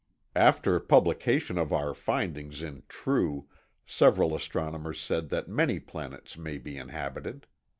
After 0.35 0.79
publication 0.79 1.59
of 1.59 1.71
our 1.71 1.93
findings 1.93 2.63
in 2.63 2.81
True, 2.89 3.47
several 3.85 4.33
astronomers 4.35 4.99
said 4.99 5.29
that 5.29 5.47
many 5.47 5.79
planets 5.79 6.39
may 6.39 6.57
be 6.57 6.75
inhabited. 6.75 7.45